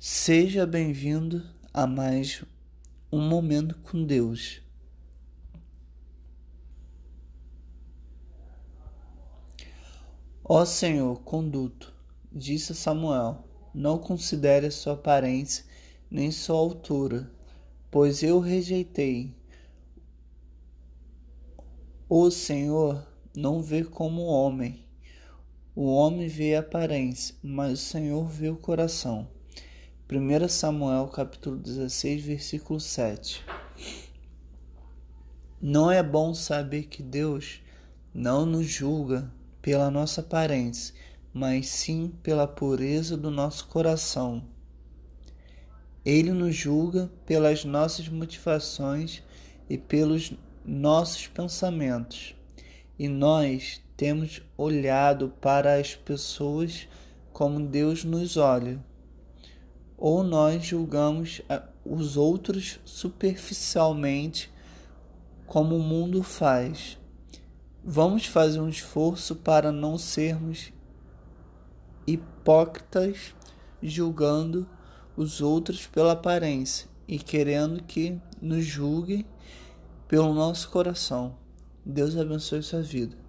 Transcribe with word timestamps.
Seja 0.00 0.64
bem-vindo 0.64 1.44
a 1.74 1.84
mais 1.84 2.44
um 3.10 3.20
momento 3.20 3.76
com 3.80 4.04
Deus. 4.04 4.62
Ó 10.44 10.64
Senhor, 10.64 11.20
conduto, 11.22 11.92
disse 12.30 12.76
Samuel, 12.76 13.44
não 13.74 13.98
considere 13.98 14.70
sua 14.70 14.92
aparência 14.92 15.64
nem 16.08 16.30
sua 16.30 16.58
altura, 16.58 17.28
pois 17.90 18.22
eu 18.22 18.38
rejeitei. 18.38 19.34
O 22.08 22.30
Senhor 22.30 23.04
não 23.36 23.60
vê 23.60 23.82
como 23.82 24.22
homem. 24.22 24.86
O 25.74 25.86
homem 25.86 26.28
vê 26.28 26.54
a 26.54 26.60
aparência, 26.60 27.34
mas 27.42 27.72
o 27.72 27.76
Senhor 27.84 28.28
vê 28.28 28.48
o 28.48 28.56
coração. 28.56 29.36
1 30.10 30.48
Samuel 30.48 31.06
capítulo 31.08 31.58
16, 31.58 32.22
versículo 32.22 32.80
7. 32.80 33.44
Não 35.60 35.90
é 35.90 36.02
bom 36.02 36.32
saber 36.32 36.84
que 36.84 37.02
Deus 37.02 37.60
não 38.14 38.46
nos 38.46 38.64
julga 38.64 39.30
pela 39.60 39.90
nossa 39.90 40.22
aparência, 40.22 40.94
mas 41.30 41.68
sim 41.68 42.10
pela 42.22 42.46
pureza 42.46 43.18
do 43.18 43.30
nosso 43.30 43.66
coração. 43.66 44.42
Ele 46.02 46.32
nos 46.32 46.56
julga 46.56 47.10
pelas 47.26 47.66
nossas 47.66 48.08
motivações 48.08 49.22
e 49.68 49.76
pelos 49.76 50.32
nossos 50.64 51.26
pensamentos. 51.26 52.34
E 52.98 53.08
nós 53.08 53.82
temos 53.94 54.40
olhado 54.56 55.34
para 55.38 55.74
as 55.74 55.94
pessoas 55.94 56.88
como 57.30 57.60
Deus 57.60 58.04
nos 58.04 58.38
olha 58.38 58.87
ou 59.98 60.22
nós 60.22 60.64
julgamos 60.64 61.42
os 61.84 62.16
outros 62.16 62.78
superficialmente, 62.84 64.50
como 65.44 65.76
o 65.76 65.82
mundo 65.82 66.22
faz. 66.22 66.96
Vamos 67.82 68.26
fazer 68.26 68.60
um 68.60 68.68
esforço 68.68 69.34
para 69.34 69.72
não 69.72 69.98
sermos 69.98 70.72
hipócritas, 72.06 73.34
julgando 73.82 74.68
os 75.16 75.40
outros 75.40 75.86
pela 75.86 76.12
aparência 76.12 76.88
e 77.06 77.18
querendo 77.18 77.82
que 77.82 78.20
nos 78.40 78.64
julguem 78.64 79.26
pelo 80.06 80.32
nosso 80.32 80.70
coração. 80.70 81.36
Deus 81.84 82.16
abençoe 82.16 82.62
sua 82.62 82.82
vida. 82.82 83.27